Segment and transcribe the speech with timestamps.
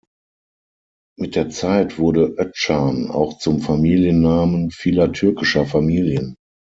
[1.15, 6.33] Mit der Zeit wurde Özcan auch zum Familiennamen vieler türkischer Familien.